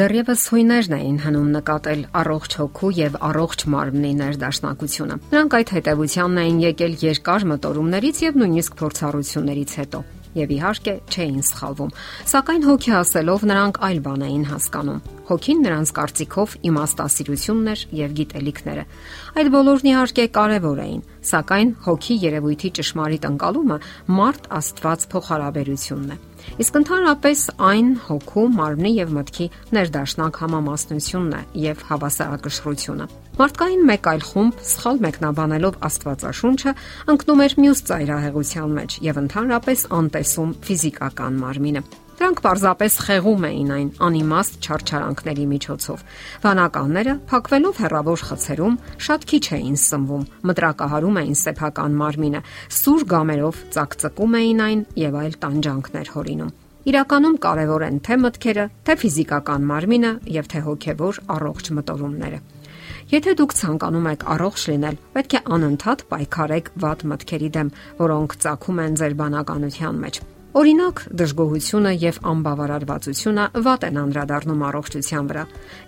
Դեռևս 0.00 0.42
հույներն 0.48 0.92
էին 0.96 1.16
հնում 1.20 1.48
նկատել 1.52 2.02
առողջ 2.16 2.54
հոգու 2.56 2.88
եւ 2.96 3.16
առողջ 3.26 3.64
մարմնի 3.74 4.12
ներդաշնակությունը։ 4.20 5.18
Նրանք 5.34 5.56
այդ 5.58 5.72
հետևությանն 5.76 6.40
էին 6.40 6.62
եկել 6.62 6.94
երկար 7.02 7.44
մտորումներից 7.50 8.20
եւ 8.24 8.38
նույնիսկ 8.40 8.78
փորձառություններից 8.80 9.74
հետո 9.80 10.00
եւ 10.40 10.54
իհարկե 10.56 10.94
չէին 11.10 11.44
սխալվում։ 11.50 11.92
Սակայն 12.32 12.64
հոգի 12.70 12.94
ասելով 13.00 13.44
նրանք 13.50 13.80
այլ 13.90 14.00
բան 14.06 14.24
էին 14.30 14.44
հասկանում։ 14.54 15.04
Հոգին 15.30 15.62
նրանց 15.66 15.92
կարծիքով 16.00 16.56
իմաստասիրությունն 16.70 17.70
էր 17.74 17.84
եւ 18.00 18.16
գիտելիքները։ 18.20 18.84
Այդ 19.36 19.52
բոլորն 19.58 19.90
իհարկե 19.90 20.26
կարեւոր 20.40 20.82
էին, 20.86 21.04
սակայն 21.34 21.76
հոգի 21.90 22.18
երևույթի 22.30 22.72
ճշմարիտ 22.80 23.30
ընկալումը 23.34 23.80
մարդ 24.20 24.50
Աստված 24.60 25.08
փոխհարաբերությունն 25.12 26.14
է։ 26.14 26.29
Իսկ 26.60 26.78
ընդհանրապես 26.80 27.42
այն 27.70 27.88
հոգու, 28.06 28.44
մարմնի 28.56 28.92
եւ 28.96 29.14
մտքի 29.16 29.46
ներդաշնակ 29.76 30.40
համամասնությունն 30.44 31.34
է 31.38 31.42
եւ 31.64 31.84
հավասարակշռությունը։ 31.90 33.08
Մարդկային 33.40 33.84
մեկ 33.88 34.08
այլ 34.10 34.24
խումբ 34.30 34.62
սխալ 34.70 35.00
մեկնաբանելով 35.06 35.78
Աստվածաշունչը 35.88 36.74
ընկնում 37.14 37.42
էր 37.46 37.56
մյուս 37.64 37.82
ծայրահեղության 37.90 38.76
մեջ 38.80 39.00
եւ 39.06 39.20
ընդհանրապես 39.24 39.84
անտեսում 40.00 40.54
ֆիզիկական 40.68 41.40
մարմինը։ 41.40 41.84
Դրանք 42.20 42.40
պարզապես 42.44 42.94
խեղում 43.00 43.44
էին 43.48 43.68
այն 43.72 43.86
անիմաստ 44.04 44.66
չարչարանքների 44.66 45.44
միջոցով։ 45.50 46.00
Վանականները, 46.42 47.12
փակվելով 47.30 47.78
հերավոր 47.80 48.24
խցերում, 48.28 48.74
շատ 49.06 49.22
քիչ 49.30 49.40
էին 49.56 49.78
սնվում, 49.80 50.26
մտրակահարում 50.50 51.16
էին 51.20 51.38
սեփական 51.40 51.96
մարմինը, 51.96 52.42
սուր 52.76 53.06
գամերով 53.14 53.62
цակծկում 53.72 54.36
էին 54.40 54.60
այն 54.66 54.82
եւ 55.00 55.16
այլ 55.20 55.38
տանջանքներ 55.46 56.10
հորինում։ 56.20 56.52
Իրականում 56.90 57.38
կարևոր 57.40 57.84
են 57.88 57.96
թե 58.04 58.18
մտքերը, 58.20 58.66
թե 58.84 58.96
ֆիզիկական 59.00 59.64
մարմինը 59.70 60.12
եւ 60.36 60.50
թե 60.52 60.60
հոգեվոր 60.68 61.22
առողջ 61.40 61.72
մտորումները։ 61.80 62.42
Եթե 63.10 63.32
դուք 63.40 63.54
ցանկանում 63.58 64.10
եք 64.12 64.26
առողջ 64.36 64.66
լինել, 64.70 65.00
պետք 65.16 65.32
է 65.34 65.40
անընդհատ 65.56 66.04
պայքարեք 66.12 66.68
վատ 66.84 67.06
մտքերի 67.10 67.48
դեմ, 67.56 67.72
որոնք 68.04 68.36
ցակում 68.44 68.84
են 68.84 69.00
ձեր 69.00 69.16
բանականության 69.24 70.04
մեջ։ 70.04 70.20
Օրինակ, 70.50 71.00
դժգոհությունը 71.14 71.90
եւ 72.02 72.16
անբավարարվածությունը 72.26 73.42
վատ 73.62 73.84
են 73.86 73.98
անդրադառնում 74.00 74.64
առողջության 74.66 75.28
վրա։ 75.30 75.44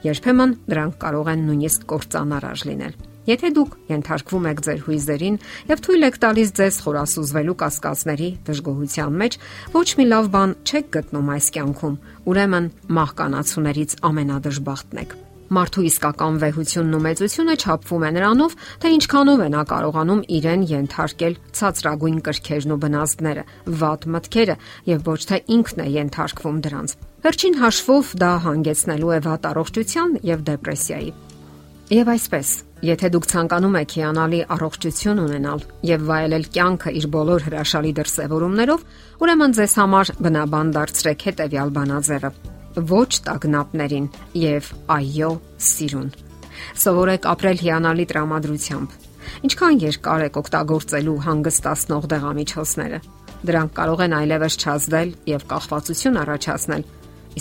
Երբեմն 0.06 0.52
դրանք 0.70 0.94
կարող 1.02 1.30
են 1.32 1.42
նույնիսկ 1.48 1.86
կործանարար 1.90 2.62
լինել։ 2.68 2.94
Եթե 3.26 3.50
դուք 3.58 3.74
ենթարկվում 3.90 4.46
եք 4.52 4.62
ձեր 4.66 4.80
հույզերին 4.86 5.40
եւ 5.72 5.82
թույլ 5.82 6.06
եք 6.06 6.20
տալիս 6.22 6.54
ձեզ 6.62 6.78
խորասուզվելու 6.86 7.58
կասկածների 7.62 8.30
դժգոհության 8.46 9.18
մեջ, 9.22 9.38
ոչ 9.74 9.88
մի 9.98 10.08
լավ 10.14 10.30
բան 10.38 10.56
չեք 10.62 10.94
գտնում 10.98 11.34
այս 11.38 11.52
կյանքում։ 11.58 12.00
Ուրեմն 12.30 12.72
մահկանացուներից 13.02 14.00
ամենադժբախտն 14.10 15.06
եք։ 15.06 15.20
Մարդու 15.52 15.82
իսկական 15.84 16.36
վեհությունն 16.40 16.96
ու 16.96 17.00
մեծությունը 17.04 17.54
չափվում 17.60 18.04
է 18.08 18.10
նրանով, 18.16 18.54
թե 18.80 18.92
ինչքանով 18.96 19.40
է 19.44 19.48
նա 19.52 19.62
կարողանում 19.68 20.22
իրեն 20.36 20.62
ենթարկել 20.70 21.34
ցածրագույն 21.58 22.20
կրքերն 22.24 22.72
ու 22.72 22.78
բնազդները, 22.84 23.44
վատ 23.82 24.06
մտքերը 24.16 24.56
եւ 24.88 25.02
ոչ 25.12 25.20
թե 25.28 25.40
ինքն 25.56 25.82
է 25.84 25.88
ենթարկվում 25.92 26.62
դրանց։ 26.64 26.94
Վերջին 27.26 27.58
հաշվով 27.60 28.14
դա 28.22 28.32
հանգեցնելու 28.48 29.12
է 29.12 29.18
վատ 29.28 29.48
առողջության 29.52 30.16
եւ 30.32 30.46
դեպրեսիայի։ 30.48 31.12
Եվ 31.92 32.08
այսպես, 32.16 32.48
եթե 32.88 33.08
դուք 33.12 33.26
ցանկանում 33.32 33.76
եք 33.82 33.94
հիանալի 33.98 34.40
առողջություն 34.56 35.20
ունենալ 35.26 35.66
եւ 35.92 36.06
վայելել 36.08 36.48
կյանքը 36.56 36.94
իր 37.02 37.06
բոլոր 37.12 37.44
հրաշալի 37.50 37.92
դրսևորումներով, 38.00 38.88
ուրեմն 39.20 39.58
ձեզ 39.60 39.76
համար 39.82 40.14
բնաբան 40.24 40.74
դարձրեք 40.78 41.28
հետեւյալ 41.28 41.76
բանաձևը 41.76 42.32
ոչ 42.76 43.10
տագնապներին 43.26 44.06
եւ 44.38 44.68
այո 44.96 45.30
սիրուն։ 45.68 46.08
Սովորեք 46.82 47.26
ապրել 47.32 47.58
հիանալի 47.62 48.06
տրամադրությամբ։ 48.12 48.96
Ինչքան 49.46 49.80
երկար 49.82 50.24
եք 50.26 50.38
օգտագործելու 50.42 51.18
հանգստացնող 51.26 52.08
դեղամիջոցները։ 52.12 52.98
Դրանք 53.42 53.72
կարող 53.78 54.02
են 54.06 54.16
այլևս 54.18 54.56
չազդել 54.62 55.12
եւ 55.32 55.46
կախվածություն 55.52 56.18
առաջացնել։ 56.22 56.84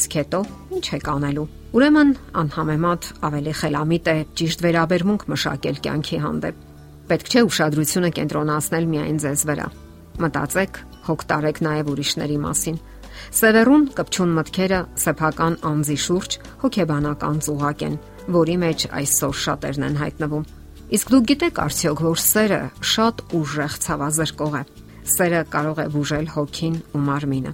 Իսկ 0.02 0.16
հետո 0.22 0.40
ինչ 0.78 0.86
եք 0.98 1.10
անելու։ 1.12 1.48
Ուրեմն 1.72 2.14
անհամեմատ 2.42 3.10
ավելի 3.28 3.54
խելամիտ 3.62 4.08
է 4.12 4.16
ճիշտ 4.42 4.64
վերաբերմունք 4.66 5.26
մշակել 5.32 5.78
կյանքի 5.86 6.18
հանդեպ։ 6.26 6.64
Պետք 7.12 7.32
չէ 7.32 7.42
ուշադրությունը 7.52 8.10
կենտրոնացնել 8.18 8.86
միայն 8.92 9.22
ձեզ 9.22 9.44
վրա։ 9.52 9.68
Մտածեք, 10.22 10.80
հոգ 11.08 11.24
տարեք 11.32 11.62
նաև 11.66 11.92
ուրիշների 11.92 12.38
մասին 12.46 12.82
Սևերուն 13.32 13.86
կպչուն 13.98 14.34
մտքերը 14.38 14.80
սեփական 15.04 15.58
անձի 15.72 15.98
շուրջ 16.06 16.38
հոգեբանական 16.64 17.42
ծուղակ 17.46 17.84
են, 17.88 17.98
որի 18.36 18.56
մեջ 18.62 18.86
այսօր 19.02 19.36
շատերն 19.46 19.88
են 19.88 20.00
հայտնվում։ 20.02 20.48
Իսկ 20.92 21.12
դուք 21.12 21.28
գիտեք 21.32 21.60
արդյոք, 21.66 22.02
որ 22.12 22.22
սերը 22.22 22.62
շատ 22.92 23.22
ուժեղ 23.40 23.76
ցավազրկող 23.86 24.56
է։ 24.60 24.64
Սերը 25.12 25.42
կարող 25.54 25.80
է 25.82 25.86
բուժել 25.96 26.28
հոգին 26.36 26.76
ու 26.92 27.04
մարմինը։ 27.08 27.54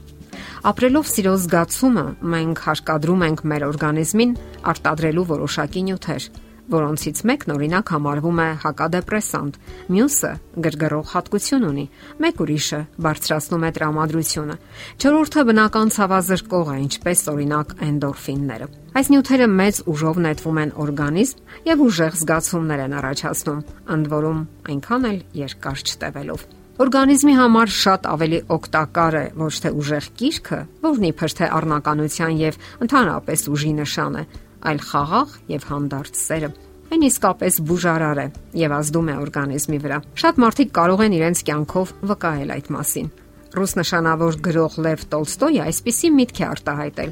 Ապրելով 0.68 1.06
սիրո 1.12 1.34
զգացումը 1.44 2.06
մենք 2.34 2.62
հարկադրում 2.66 3.24
ենք 3.28 3.44
մեր 3.52 3.66
օրգանիզմին 3.68 4.34
արտադրելու 4.74 5.26
որոշակի 5.32 5.84
նյութեր, 5.88 6.28
որոնցից 6.72 7.22
մեկն 7.30 7.54
օրինակ 7.54 7.92
համարվում 7.94 8.40
է 8.44 8.48
հակադեպրեսանտ, 8.64 9.58
մյուսը 9.94 10.32
գրգռող 10.66 11.06
հատկություն 11.14 11.68
ունի, 11.68 11.86
մեկ 12.24 12.44
ուրիշը 12.44 12.80
բարձրացնում 13.08 13.66
է 13.68 13.72
տրամադրությունը։ 13.78 14.58
Չորրորդը 14.98 15.46
բնական 15.48 15.94
ցավազրկող 15.98 16.68
է, 16.68 16.78
ինչպես 16.88 17.24
օրինակ 17.32 17.74
էնդորֆինները։ 17.88 18.70
Այս 18.98 19.10
նյութերը 19.14 19.48
մեծ 19.58 19.82
ուժով 19.94 20.22
նետվում 20.28 20.62
են 20.64 20.72
օրգանիզմ 20.88 21.42
եւ 21.68 21.82
ուժեղ 21.88 22.16
զգացումներ 22.18 22.86
են 22.88 22.96
առաջացնում, 22.98 23.66
ընդ 23.98 24.14
որում 24.18 24.40
այնքան 24.74 25.12
էլ 25.12 25.20
երկար 25.48 25.84
չտևելով։ 25.88 26.48
Օրգանիզմի 26.78 27.34
համար 27.34 27.72
շատ 27.74 28.04
ավելի 28.06 28.40
օգտակար 28.54 29.16
է 29.18 29.22
ոչ 29.42 29.54
թե 29.64 29.70
ուժեղ 29.82 30.10
կիրքը, 30.20 30.60
որն 30.84 31.08
իբր 31.08 31.34
թե 31.38 31.48
առնականության 31.58 32.36
եւ 32.38 32.60
ընդհանրապես 32.86 33.46
ուժի 33.50 33.72
նշան 33.80 34.18
է, 34.22 34.24
այլ 34.68 34.82
խաղաղ 34.88 35.36
եւ 35.52 35.68
հանդարտ 35.72 36.20
սերը։ 36.22 36.50
Այն 36.88 37.04
իսկապես 37.08 37.60
բուժարար 37.68 38.20
է 38.24 38.28
եւ 38.62 38.76
ազդում 38.78 39.10
է 39.12 39.16
օրգանիզմի 39.22 39.80
վրա։ 39.84 39.98
Շատ 40.24 40.38
մարդիկ 40.44 40.70
կարող 40.78 41.04
են 41.08 41.16
իրենց 41.18 41.42
կյանքով 41.50 41.92
վկայել 42.12 42.54
այդ 42.56 42.70
մասին։ 42.78 43.10
Ռուս 43.58 43.74
նշանավոր 43.82 44.40
գրող 44.48 44.80
Լև 44.88 45.04
Տոլստոյը 45.12 45.68
այսպիսի 45.68 46.12
միտք 46.18 46.42
է 46.42 46.48
արտահայտել. 46.48 47.12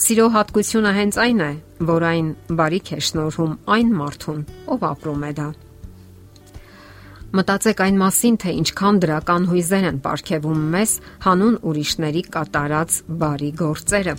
Սիրո 0.00 0.28
հատկությունը 0.36 0.92
հենց 1.00 1.18
այն 1.24 1.42
է, 1.44 1.50
որ 1.90 2.06
այն 2.10 2.30
բարիք 2.60 2.94
է 2.96 3.00
շնորհում 3.08 3.58
այն 3.76 3.90
մարդուն, 4.00 4.46
ով 4.76 4.86
ապրում 4.90 5.26
է 5.28 5.32
դա։ 5.40 5.48
Մտածեք 7.30 7.80
այն 7.84 7.98
մասին, 8.00 8.36
թե 8.42 8.52
ինչքան 8.58 8.96
դրական 9.04 9.44
հույզեր 9.46 9.84
են 9.86 9.98
ապարգևում 10.00 10.62
մեզ 10.72 10.94
հանուն 11.22 11.58
ուրիշների 11.70 12.22
կատարած 12.34 12.96
բարի 13.20 13.50
գործերը։ 13.60 14.14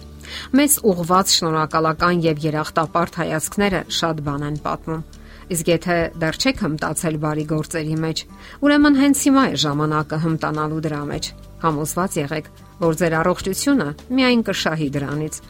Մեզ 0.56 0.78
ուղված 0.92 1.34
շնորհակալական 1.36 2.22
եւ 2.24 2.40
երախտապարտ 2.46 3.20
հայացքները 3.20 3.82
շատ 4.00 4.22
բան 4.28 4.46
են 4.48 4.58
պատմում։ 4.64 5.04
Իսկ 5.52 5.72
եթե 5.74 5.98
դեռ 6.24 6.40
չեք 6.40 6.64
հմտացել 6.64 7.20
բարի 7.20 7.46
գործերի 7.52 7.98
մեջ, 8.00 8.24
ուրեմն 8.64 9.00
հենց 9.02 9.26
հիմա 9.28 9.44
է 9.52 9.60
ժամանակը 9.68 10.22
հմտանալու 10.24 10.82
դրա 10.88 11.04
մեջ։ 11.12 11.32
Համոզված 11.68 12.16
եղեք, 12.22 12.48
որ 12.80 12.94
ձեր 13.02 13.16
առողջությունը 13.20 13.90
միայն 14.16 14.42
կշահի 14.48 14.90
դրանից։ 14.96 15.42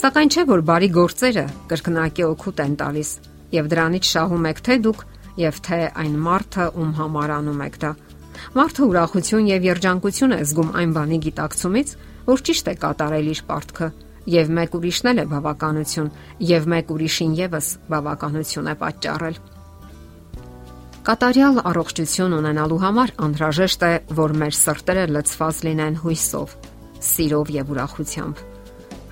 Սակայն 0.00 0.32
չէ 0.32 0.48
որ 0.48 0.64
բարի 0.72 0.90
գործերը 0.96 1.44
կրկնակի 1.68 2.24
օգուտ 2.30 2.64
են 2.64 2.74
տալիս, 2.80 3.10
եւ 3.60 3.70
դրանից 3.70 4.08
շահում 4.14 4.48
եք 4.50 4.62
թե 4.66 4.76
դուք, 4.88 5.04
եւ 5.38 5.60
թե 5.66 5.80
այն 6.02 6.16
մարդը, 6.26 6.66
ում 6.80 6.92
համար 6.98 7.32
անում 7.36 7.62
եք 7.66 7.76
դա։ 7.84 7.90
Մարդը 8.56 8.86
ուրախություն 8.90 9.48
եւ 9.50 9.66
երջանկություն 9.68 10.34
է 10.34 10.40
զգում 10.50 10.70
այն 10.80 10.94
բանի 10.96 11.18
գիտակցումից, 11.26 11.94
որ 12.30 12.42
ճիշտ 12.48 12.70
է 12.70 12.74
կատարել 12.80 13.30
իր 13.30 13.42
պարտքը, 13.50 13.88
եւ 14.30 14.52
մեկ 14.56 14.76
ուրիշն 14.80 15.10
էլ 15.10 15.20
է 15.20 15.24
բավականություն, 15.30 16.10
եւ 16.50 16.68
մեկ 16.72 16.92
ուրիշին 16.94 17.32
եւս 17.40 17.68
բավականություն 17.90 18.70
է 18.70 18.74
պատճառել։ 18.80 19.40
Կատարյալ 21.00 21.62
առողջություն 21.70 22.36
ունենալու 22.36 22.80
համար 22.84 23.12
անհրաժեշտ 23.24 23.84
է, 23.88 23.92
որ 24.18 24.34
մեր 24.40 24.56
սրտերը 24.58 25.04
լցված 25.14 25.60
լինեն 25.66 25.96
հույսով, 26.02 26.52
սիրով 27.10 27.52
եւ 27.56 27.72
ուրախությամբ։ 27.74 28.42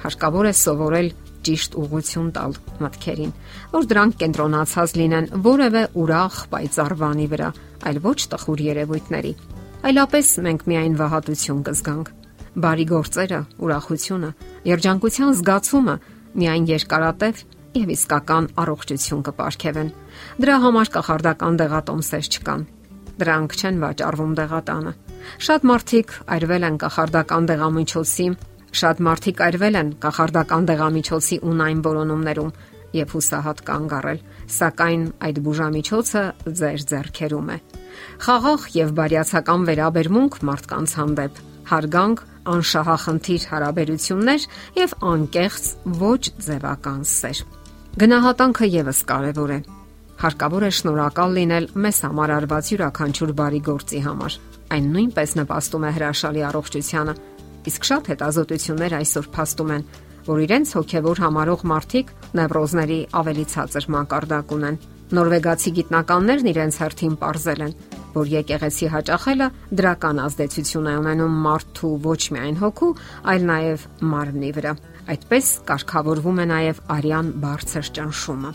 Հարկավոր 0.04 0.48
է 0.48 0.52
սովորել 0.58 1.08
ճիշտ 1.48 1.76
ուղություն 1.82 2.30
տալ 2.36 2.56
մտքերին, 2.84 3.32
որ 3.72 3.88
դրանք 3.92 4.18
կենտրոնացած 4.22 4.94
լինեն 5.00 5.28
որևէ 5.48 5.82
ուրախ 6.02 6.38
պայծառ 6.52 6.94
բանի 7.02 7.26
վրա, 7.32 7.50
այլ 7.88 8.00
ոչ 8.04 8.18
տխուր 8.32 8.62
երևույթների։ 8.68 9.32
Այլապես 9.88 10.30
մենք 10.44 10.64
միայն 10.68 10.96
վհատություն 10.98 11.60
կզգանք։ 11.68 12.08
Բարի 12.58 12.86
գործերը, 12.90 13.40
ուրախությունը, 13.62 14.30
երջանկության 14.68 15.36
զգացումը 15.38 15.94
միայն 16.38 16.64
երկարատև 16.68 17.42
եւ 17.78 17.92
իսկական 17.94 18.48
առողջություն 18.58 19.22
կապարքևեն։ 19.28 19.90
Դրա 20.42 20.56
համար 20.64 20.90
կախարդական 20.98 21.58
դեղատոմսեր 21.62 22.28
չկան։ 22.34 22.64
Դրանք 23.18 23.56
չեն 23.58 23.80
վաճառվում 23.82 24.34
դեղատանը։ 24.38 24.92
Շատ 25.46 25.66
մարդիկ 25.68 26.14
այրվել 26.34 26.66
են 26.68 26.76
կախարդական 26.82 27.48
դեղամիջոցի 27.50 28.26
Շատ 28.68 29.00
մարդիկ 29.08 29.40
այրվել 29.48 29.78
են 29.80 29.92
կախարդական 30.02 30.66
դեղամիջոցի 30.68 31.38
ունայն 31.48 31.78
որոնումներում 31.88 32.50
եւ 32.98 33.12
հուսահատ 33.14 33.62
կանգ 33.68 33.94
առել, 33.98 34.20
սակայն 34.58 35.02
այդ 35.28 35.38
բուժամիջոցը 35.44 36.22
ձեր 36.58 36.84
ձեռքերում 36.92 37.48
է։ 37.52 37.58
Խաղաղ 38.24 38.66
եւ 38.78 38.92
բարյացակամ 38.98 39.64
վերաբերմունք 39.68 40.38
մարդկանց 40.48 40.94
հանդեպ, 40.98 41.40
հարգանք, 41.68 42.22
անշահախնդիր 42.48 43.42
հարաբերություններ 43.52 44.46
եւ 44.78 44.94
անկեղծ 45.08 45.64
ոչ 46.00 46.22
ձևական 46.48 47.00
սեր։ 47.12 47.42
Գնահատանքը 47.98 48.68
եւս 48.78 49.00
կարեւոր 49.08 49.52
է։ 49.52 49.60
Հարկավոր 50.18 50.64
է 50.66 50.70
շնորհակալ 50.78 51.34
լինել 51.38 51.66
մեզ 51.84 51.98
համար 52.08 52.30
արված 52.38 52.70
յուրաքանչյուր 52.72 53.32
բարի 53.38 53.60
գործի 53.68 54.00
համար։ 54.06 54.38
Այն 54.74 54.88
նույնպես 54.94 55.34
նպաստում 55.38 55.84
է 55.88 55.92
հրաշալի 55.98 56.42
առողջությանը 56.48 57.14
Իսկ 57.68 57.88
շատ 57.88 58.10
հետազոտություններ 58.12 58.94
այսօր 58.98 59.26
փաստում 59.34 59.72
են, 59.76 59.82
որ 60.28 60.40
իրենց 60.44 60.72
հոգևոր 60.76 61.20
համարող 61.24 61.62
մարդիկ 61.72 62.10
նևրոզների 62.38 62.98
ավելի 63.18 63.44
ցածր 63.52 63.86
մակարդակ 63.94 64.54
ունեն։ 64.58 64.78
Նորվեգացի 65.18 65.70
գիտնականներն 65.78 66.48
իրենց 66.52 66.78
հերթին 66.82 67.14
ողրզել 67.22 67.62
են, 67.64 67.74
որ 68.12 68.30
եկեղեցի 68.32 68.88
հաճախելը 68.92 69.48
դրական 69.80 70.20
ազդեցություն 70.24 70.88
է 70.88 70.94
ունենում 71.00 71.36
մարդու 71.48 71.92
ոչ 72.04 72.22
միայն 72.36 72.58
հոգու, 72.62 72.90
այլ 73.32 73.46
նաև 73.48 73.86
մարմնի 74.12 74.50
վրա։ 74.58 74.72
Այդպես 75.08 75.52
կարգավորվում 75.68 76.42
է 76.44 76.46
նաև 76.52 76.82
արյան 76.98 77.30
բարձր 77.44 77.92
ճնշումը։ 77.98 78.52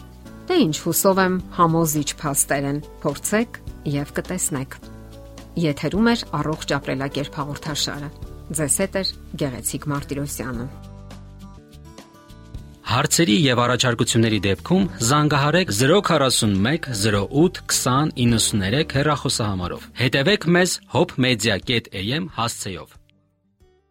Դե 0.49 0.59
ինչ 0.67 0.75
հուսով 0.83 1.23
եմ 1.23 1.39
համոզիչ 1.57 2.09
փաստեր 2.21 2.69
են։ 2.73 2.83
Փորձեք 3.05 3.57
եւ 3.93 4.13
կտեսնեք։ 4.19 4.77
Եթերում 5.63 6.13
է 6.13 6.15
առողջ 6.43 6.77
ապրելակերպ 6.77 7.41
հաղորդաշարը։ 7.41 8.32
Ձեզ 8.53 8.75
հետ 8.83 8.97
է 8.99 9.03
Գեղեցիկ 9.41 9.85
Մարտիրոսյանը։ 9.89 10.65
Հարցերի 12.93 13.35
եւ 13.41 13.61
առաջարկությունների 13.63 14.39
դեպքում 14.45 14.83
զանգահարեք 15.09 15.71
041 15.77 16.89
08 16.93 17.61
20 17.73 18.17
93 18.23 18.97
հեռախոսահամարով։ 18.99 19.87
Հետևեք 20.03 20.51
մեզ 20.57 20.75
hopmedia.am 20.97 22.29
հասցեով։ 22.37 23.02